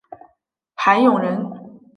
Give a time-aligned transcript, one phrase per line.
[0.73, 1.47] 韩永人。